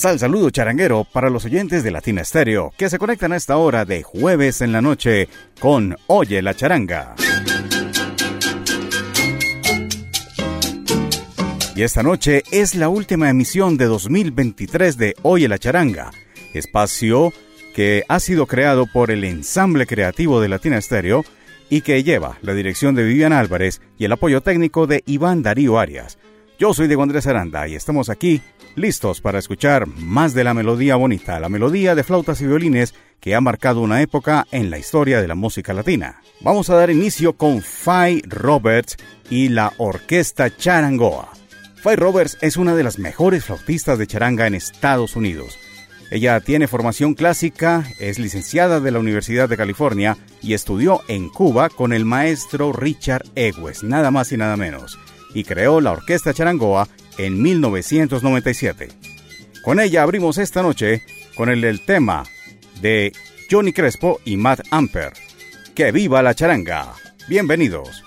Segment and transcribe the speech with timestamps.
[0.00, 3.84] Sal saludo charanguero para los oyentes de Latina Estéreo que se conectan a esta hora
[3.84, 5.28] de jueves en la noche
[5.60, 7.14] con Oye la charanga.
[11.76, 16.12] Y esta noche es la última emisión de 2023 de Oye la charanga,
[16.54, 17.34] espacio
[17.74, 21.26] que ha sido creado por el ensamble creativo de Latina Estéreo
[21.68, 25.78] y que lleva la dirección de Vivian Álvarez y el apoyo técnico de Iván Darío
[25.78, 26.16] Arias.
[26.60, 28.42] Yo soy Diego Andrés Aranda y estamos aquí
[28.74, 33.34] listos para escuchar más de la melodía bonita, la melodía de flautas y violines que
[33.34, 36.20] ha marcado una época en la historia de la música latina.
[36.42, 38.98] Vamos a dar inicio con Fay Roberts
[39.30, 41.30] y la Orquesta Charangoa.
[41.76, 45.58] Fay Roberts es una de las mejores flautistas de charanga en Estados Unidos.
[46.10, 51.70] Ella tiene formación clásica, es licenciada de la Universidad de California y estudió en Cuba
[51.70, 54.98] con el maestro Richard Egues, nada más y nada menos,
[55.34, 58.88] y creó la Orquesta Charangoa en 1997.
[59.62, 61.02] Con ella abrimos esta noche
[61.34, 62.24] con el, el tema
[62.80, 63.12] de
[63.50, 65.12] Johnny Crespo y Matt Amper.
[65.74, 66.94] ¡Que viva la charanga!
[67.28, 68.02] Bienvenidos.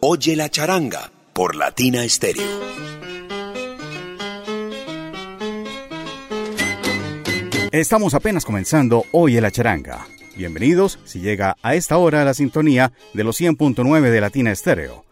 [0.00, 2.42] Oye la charanga por Latina Stereo.
[7.70, 10.06] Estamos apenas comenzando Oye la charanga.
[10.34, 15.04] Bienvenidos si llega a esta hora a la sintonía de los 100.9 de Latina Estéreo.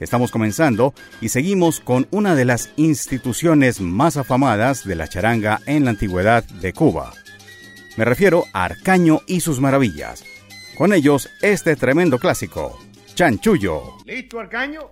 [0.00, 5.84] Estamos comenzando y seguimos con una de las instituciones más afamadas de la charanga en
[5.84, 7.12] la antigüedad de Cuba.
[7.96, 10.24] Me refiero a Arcaño y sus maravillas.
[10.76, 12.78] Con ellos, este tremendo clásico,
[13.16, 13.96] Chanchullo.
[14.04, 14.90] ¿Listo, Arcaño?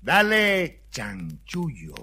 [0.00, 1.94] Dale, Chanchullo.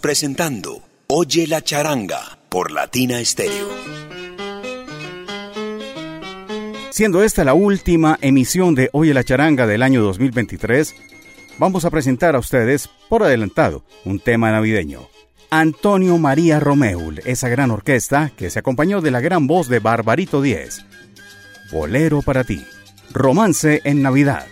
[0.00, 3.68] Presentando Oye la charanga por Latina Stereo.
[6.90, 10.94] Siendo esta la última emisión de Oye la charanga del año 2023,
[11.58, 15.08] vamos a presentar a ustedes, por adelantado, un tema navideño.
[15.50, 20.40] Antonio María Romeul, esa gran orquesta que se acompañó de la gran voz de Barbarito
[20.40, 20.84] Díez.
[21.70, 22.64] Bolero para ti.
[23.12, 24.46] Romance en Navidad.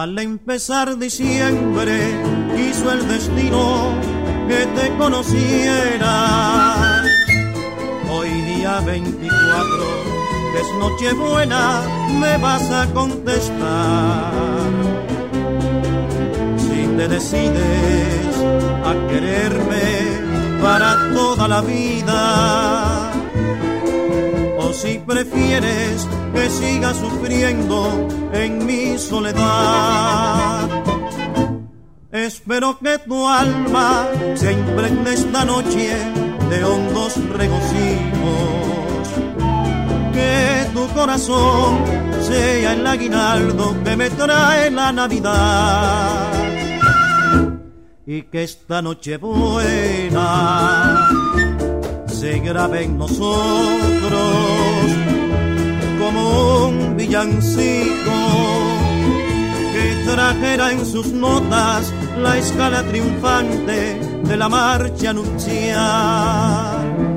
[0.00, 1.92] Al empezar diciembre
[2.56, 3.92] quiso el destino
[4.48, 6.14] que te conociera.
[8.10, 9.68] Hoy día 24
[10.58, 11.82] es Nochebuena,
[12.18, 14.32] me vas a contestar.
[16.56, 18.36] Si te decides
[18.82, 23.09] a quererme para toda la vida,
[24.80, 30.68] si prefieres que siga sufriendo en mi soledad.
[32.10, 35.90] Espero que tu alma se impregne esta noche
[36.48, 39.08] de hondos regocijos.
[40.14, 41.84] Que tu corazón
[42.22, 46.32] sea el aguinaldo que me trae la Navidad.
[48.06, 51.10] Y que esta noche buena
[52.20, 54.20] se grabe en nosotros
[55.98, 58.12] como un villancico
[59.72, 67.09] que trajera en sus notas la escala triunfante de la marcha nupcial.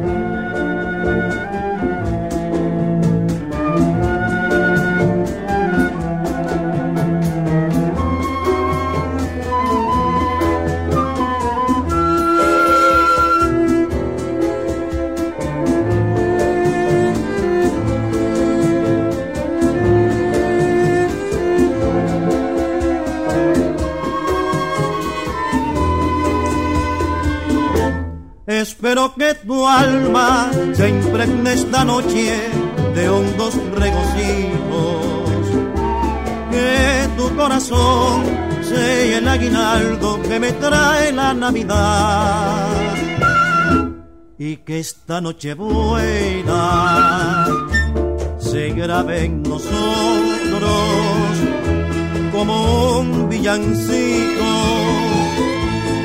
[28.64, 32.50] Espero que tu alma se impregne esta noche
[32.96, 35.46] de hondos regocijos.
[36.50, 38.24] Que tu corazón
[38.62, 42.70] sea el aguinaldo que me trae la Navidad.
[44.38, 46.64] Y que esta noche buena
[48.38, 49.74] se grabe en nosotros
[52.32, 54.54] como un villancico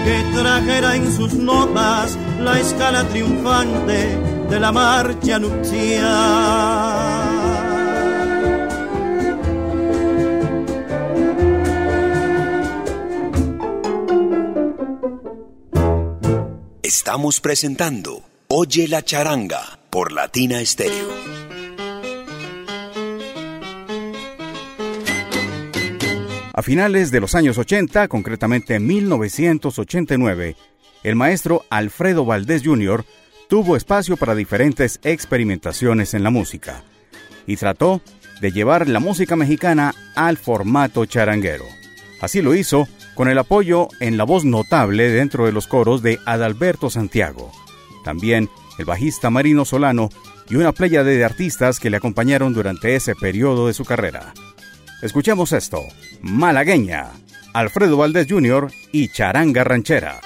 [0.04, 4.18] que trajera en sus notas la escala triunfante
[4.50, 6.78] de la marcha nupcial.
[16.82, 21.47] Estamos presentando Oye la charanga por Latina Estéreo.
[26.58, 30.56] A finales de los años 80, concretamente en 1989,
[31.04, 33.04] el maestro Alfredo Valdés Jr.
[33.48, 36.82] tuvo espacio para diferentes experimentaciones en la música
[37.46, 38.00] y trató
[38.40, 41.64] de llevar la música mexicana al formato charanguero.
[42.20, 46.18] Así lo hizo con el apoyo en la voz notable dentro de los coros de
[46.26, 47.52] Adalberto Santiago,
[48.02, 48.50] también
[48.80, 50.10] el bajista Marino Solano
[50.50, 54.34] y una playa de artistas que le acompañaron durante ese periodo de su carrera.
[55.00, 55.84] Escuchemos esto,
[56.22, 57.10] Malagueña,
[57.54, 58.68] Alfredo Valdés Jr.
[58.90, 60.20] y Charanga Ranchera.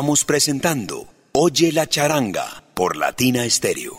[0.00, 3.98] Estamos presentando Oye la charanga por Latina Stereo.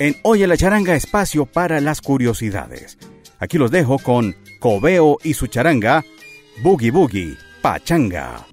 [0.00, 2.98] En Oye la charanga espacio para las curiosidades.
[3.38, 6.04] Aquí los dejo con Cobeo y su charanga,
[6.64, 8.44] Boogie Boogie, Pachanga.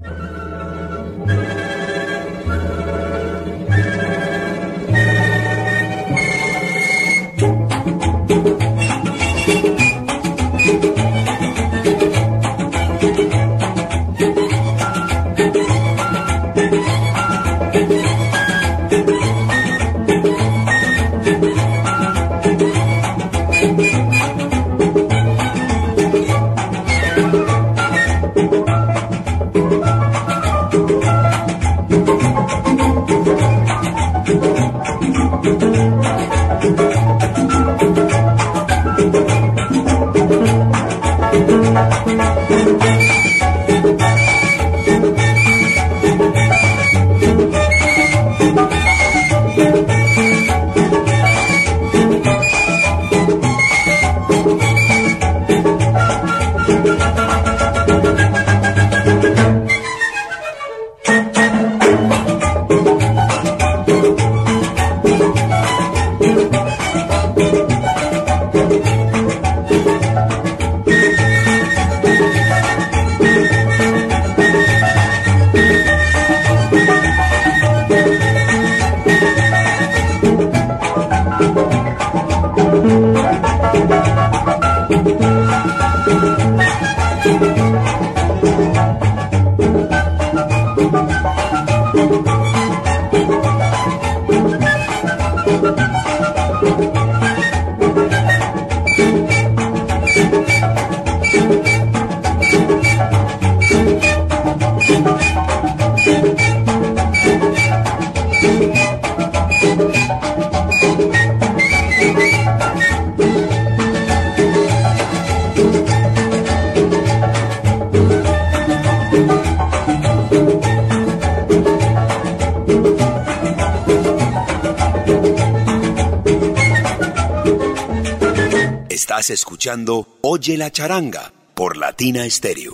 [130.22, 132.74] Oye la charanga por Latina Stereo.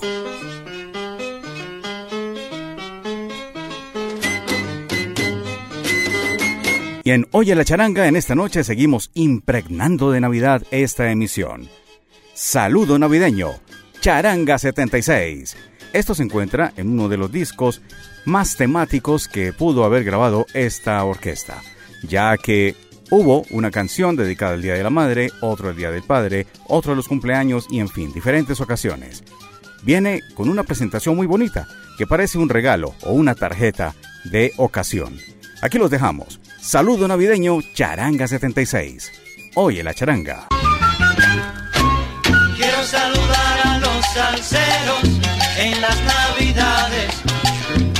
[7.03, 11.69] Y en Oye la charanga en esta noche seguimos impregnando de Navidad esta emisión.
[12.33, 13.51] Saludo navideño,
[13.99, 15.57] Charanga 76.
[15.93, 17.83] Esto se encuentra en uno de los discos
[18.25, 21.61] más temáticos que pudo haber grabado esta orquesta,
[22.01, 22.75] ya que
[23.11, 26.93] Hubo una canción dedicada al Día de la Madre, otro al Día del Padre, otro
[26.93, 29.23] a los cumpleaños y en fin, diferentes ocasiones.
[29.81, 31.67] Viene con una presentación muy bonita,
[31.97, 33.95] que parece un regalo o una tarjeta
[34.25, 35.17] de ocasión.
[35.61, 36.39] Aquí los dejamos.
[36.61, 39.11] Saludo navideño Charanga 76.
[39.55, 40.47] Oye la charanga.
[42.55, 45.03] Quiero saludar a los salseros
[45.57, 47.15] en las navidades.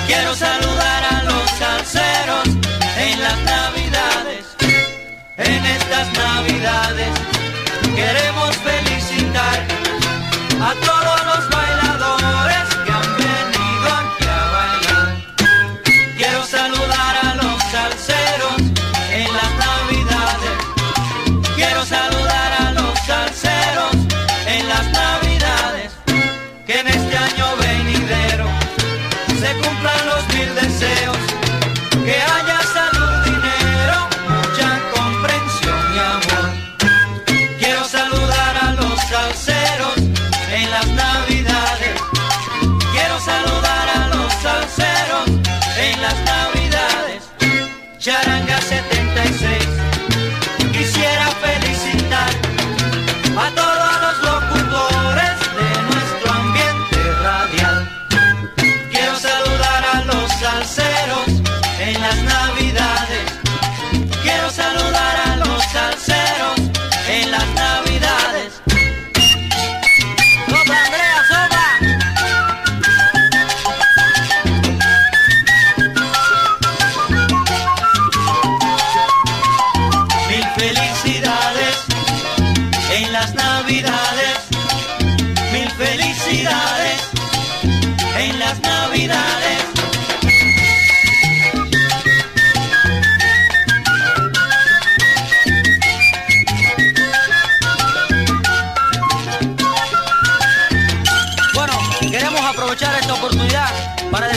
[0.06, 2.59] Quiero saludar a los salseros
[5.56, 7.10] en estas navidades.
[7.96, 9.58] Queremos felicitar
[10.62, 11.19] a todos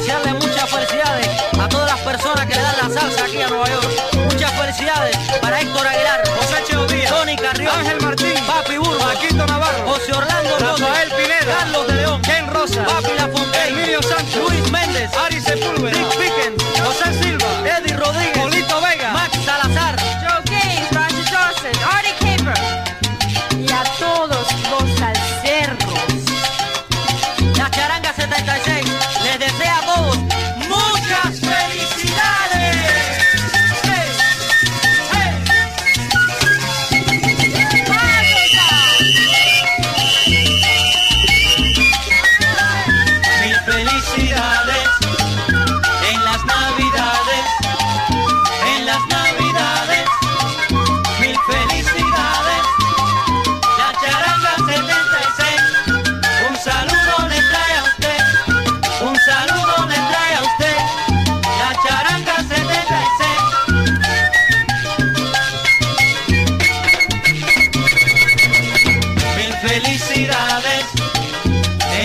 [0.02, 0.41] 下来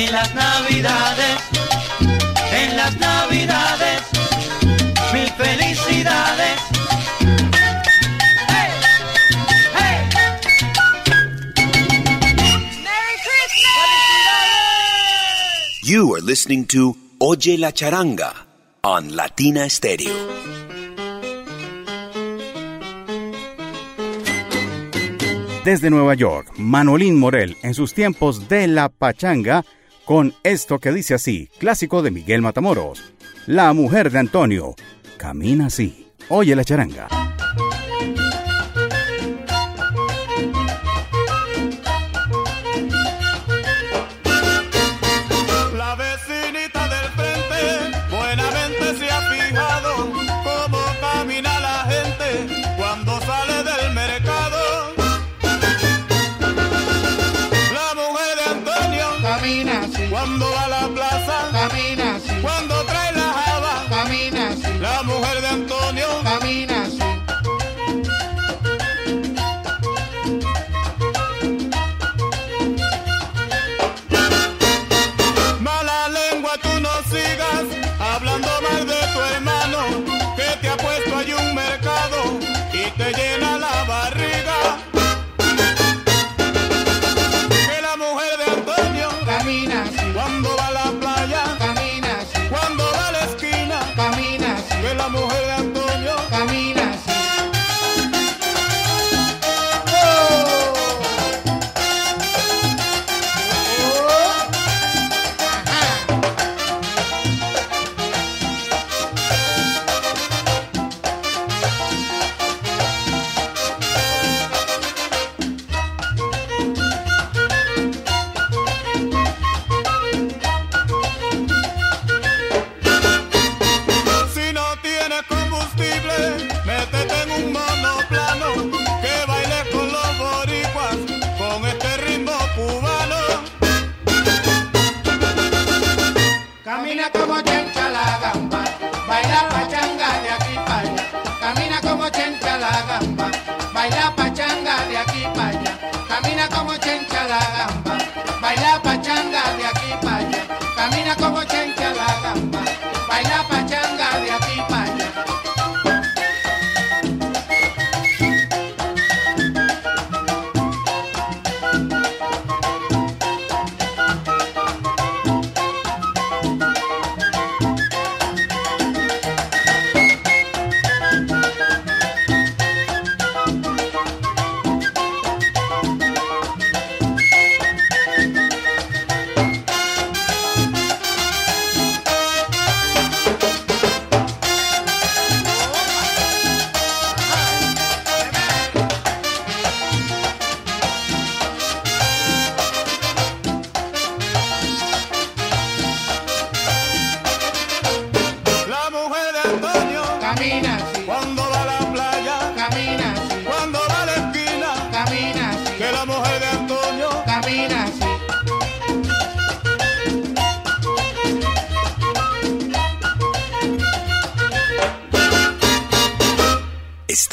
[0.07, 1.37] en las navidades,
[2.53, 4.01] en las navidades,
[5.13, 6.59] mil felicidades.
[8.47, 8.71] ¡Hey!
[9.75, 10.09] ¡Hey!
[12.83, 13.89] ¡Merry Christmas!
[15.83, 18.33] You are listening to Oye la Charanga
[18.83, 20.47] on Latina Stereo.
[25.67, 29.65] desde Nueva York, Manolín Morel, en sus tiempos de la pachanga,
[30.07, 33.13] con esto que dice así, clásico de Miguel Matamoros.
[33.45, 34.73] La mujer de Antonio
[35.17, 36.07] camina así.
[36.29, 37.26] Oye la charanga.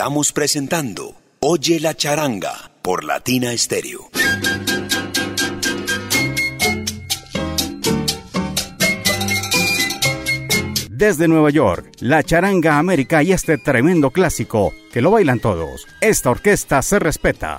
[0.04, 4.10] Estamos presentando Oye la charanga por Latina Estéreo.
[11.04, 15.86] Desde Nueva York, la charanga América y este tremendo clásico que lo bailan todos.
[16.00, 17.58] Esta orquesta se respeta.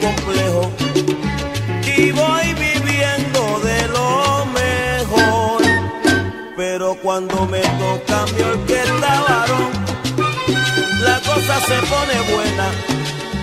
[0.00, 0.70] Complejo,
[1.96, 5.62] y voy viviendo de lo mejor.
[6.56, 9.70] Pero cuando me toca mi orquesta varón,
[11.00, 12.70] la cosa se pone buena.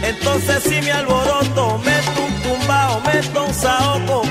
[0.04, 4.22] Entonces si me alboroto, meto un tumbao, meto un saoco,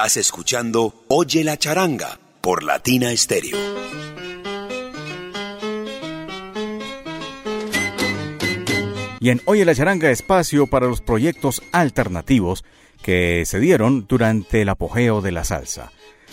[0.00, 3.58] Estás escuchando Oye la charanga por Latina Stereo.
[9.20, 12.64] Y en Oye la charanga espacio para los proyectos alternativos
[13.02, 15.92] que se dieron durante el apogeo de la salsa.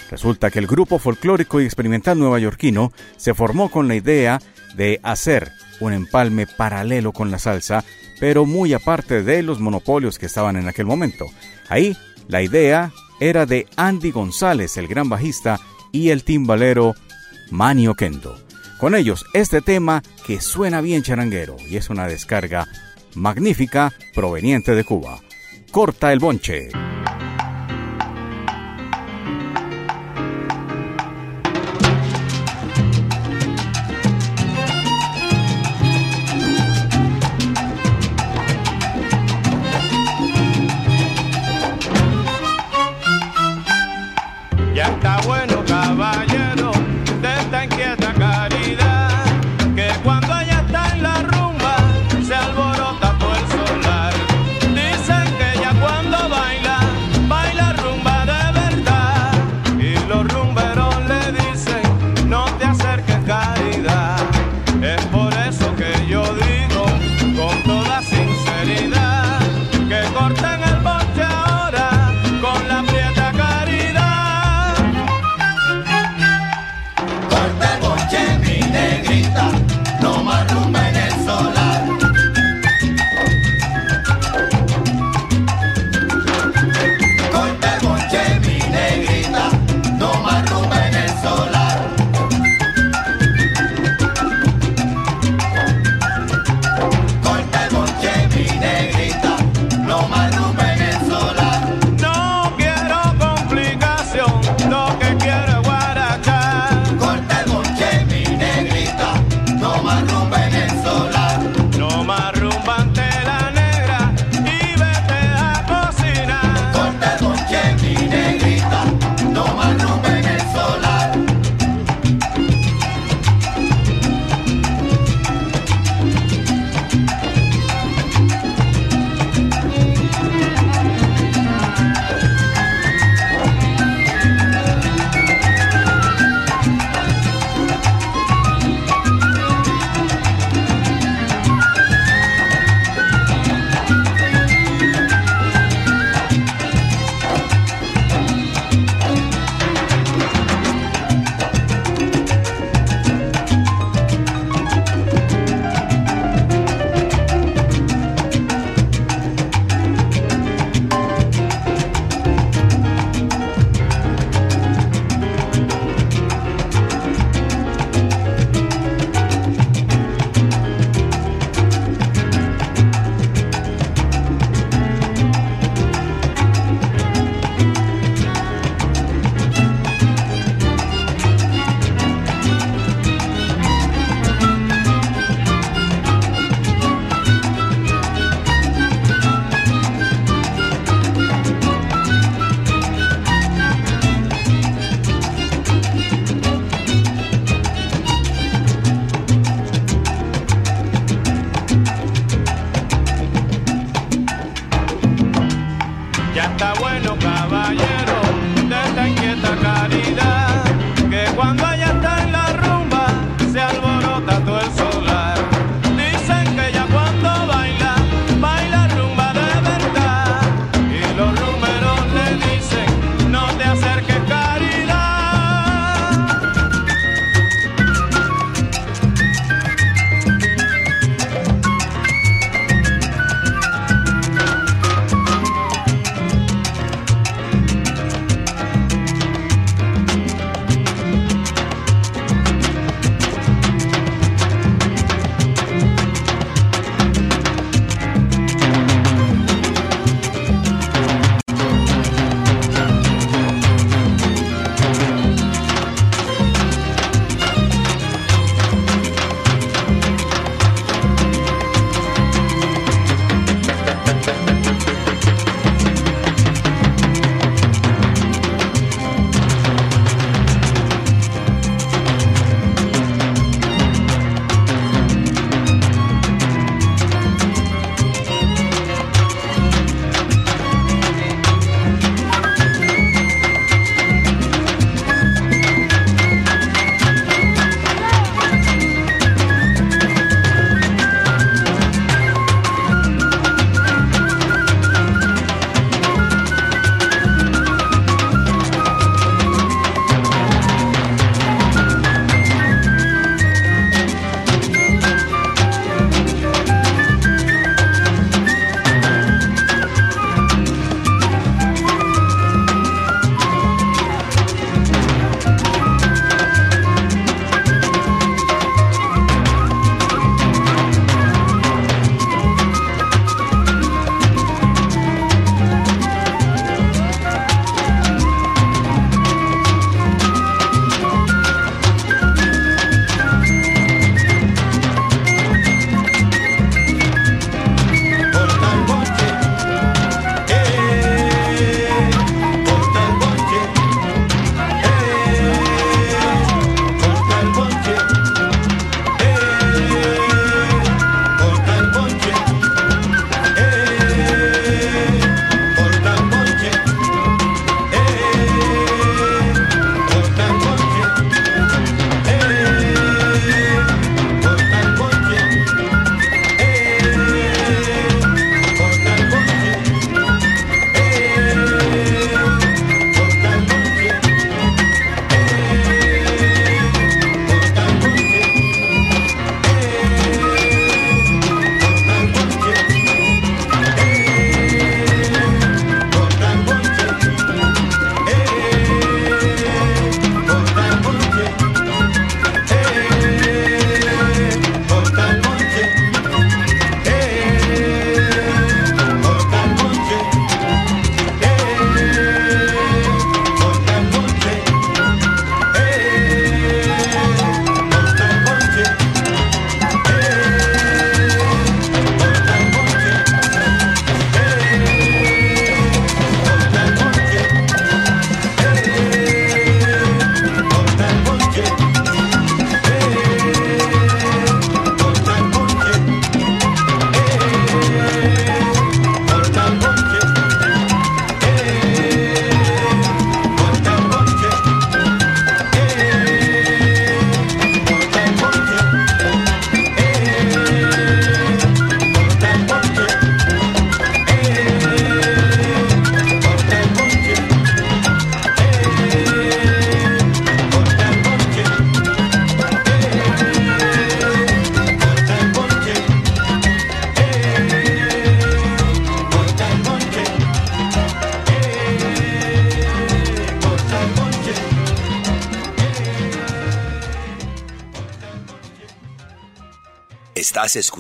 [0.10, 4.42] Resulta que el grupo folclórico y experimental neoyorquino se formó con la idea
[4.78, 5.52] de hacer
[5.82, 7.84] un empalme paralelo con la salsa,
[8.22, 11.26] pero muy aparte de los monopolios que estaban en aquel momento.
[11.68, 11.98] Ahí,
[12.30, 15.60] la idea era de Andy González, el gran bajista,
[15.92, 16.96] y el timbalero
[17.50, 18.38] Manio Kendo.
[18.78, 22.68] Con ellos, este tema que suena bien charanguero y es una descarga
[23.16, 25.20] magnífica proveniente de Cuba.
[25.72, 26.70] Corta el bonche.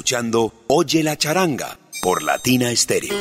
[0.07, 3.13] Escuchando Oye la charanga por Latina Stereo.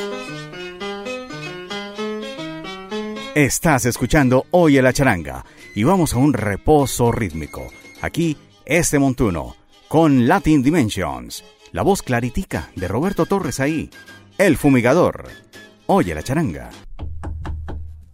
[3.35, 7.67] Estás escuchando Oye la charanga y vamos a un reposo rítmico.
[8.03, 9.57] Aquí, este montuno,
[9.89, 11.43] con Latin Dimensions.
[11.73, 13.91] La voz claritica de Roberto Torres ahí.
[14.39, 15.29] El fumigador.
[15.87, 16.71] Oye la charanga.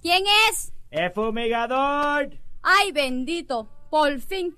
[0.01, 0.73] ¿Quién es?
[0.91, 2.39] ¡El fumigador!
[2.62, 3.68] ¡Ay, bendito!
[3.91, 4.57] Por fin.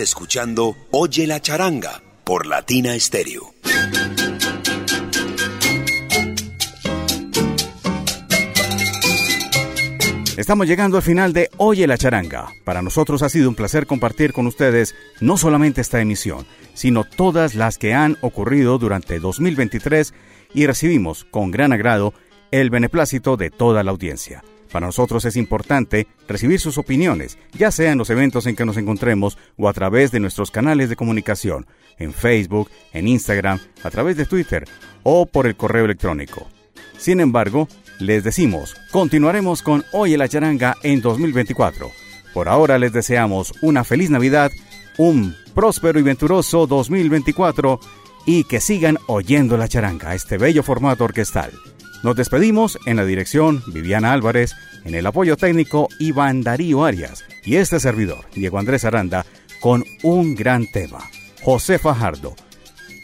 [0.00, 3.54] Escuchando Oye la charanga por Latina Stereo.
[10.36, 12.48] Estamos llegando al final de Oye la charanga.
[12.64, 17.54] Para nosotros ha sido un placer compartir con ustedes no solamente esta emisión, sino todas
[17.54, 20.12] las que han ocurrido durante 2023
[20.54, 22.14] y recibimos con gran agrado
[22.50, 24.42] el beneplácito de toda la audiencia.
[24.74, 28.76] Para nosotros es importante recibir sus opiniones, ya sea en los eventos en que nos
[28.76, 31.64] encontremos o a través de nuestros canales de comunicación,
[31.96, 34.64] en Facebook, en Instagram, a través de Twitter
[35.04, 36.48] o por el correo electrónico.
[36.98, 37.68] Sin embargo,
[38.00, 41.92] les decimos, continuaremos con Hoy en la Charanga en 2024.
[42.32, 44.50] Por ahora les deseamos una feliz Navidad,
[44.98, 47.78] un próspero y venturoso 2024
[48.26, 51.52] y que sigan oyendo la charanga, este bello formato orquestal.
[52.04, 57.56] Nos despedimos en la dirección Viviana Álvarez, en el apoyo técnico Iván Darío Arias y
[57.56, 59.24] este servidor, Diego Andrés Aranda,
[59.58, 60.98] con un gran tema,
[61.42, 62.36] José Fajardo.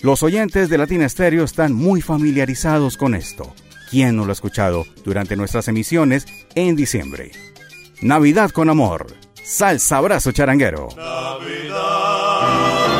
[0.03, 3.55] Los oyentes de Latina Estéreo están muy familiarizados con esto.
[3.90, 7.32] ¿Quién no lo ha escuchado durante nuestras emisiones en diciembre?
[8.03, 9.07] Navidad con amor.
[9.42, 10.88] Salsa abrazo charanguero.
[11.40, 12.99] Ding